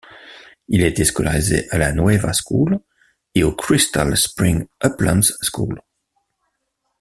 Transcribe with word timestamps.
Il 0.67 0.83
a 0.83 0.87
été 0.87 1.05
scolarisé 1.05 1.69
à 1.69 1.77
la 1.77 1.93
Nueva 1.93 2.31
School 2.33 2.79
et 3.35 3.43
au 3.43 3.51
Crystal 3.55 4.17
Springs 4.17 4.67
Uplands 4.83 5.35
School. 5.43 5.79